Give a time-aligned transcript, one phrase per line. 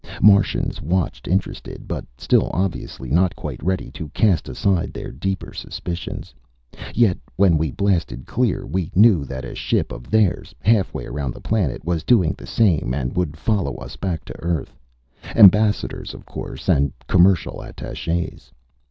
[0.23, 6.33] Martians watched, interested, but still obviously not quite ready to cast aside their deeper suspicions.
[6.95, 11.39] Yet, when we blasted clear, we knew that a ship of theirs, halfway around the
[11.39, 14.75] planet, was doing the same and would follow us back to Earth.
[15.35, 18.49] Ambassadors, of course, and commercial attachés.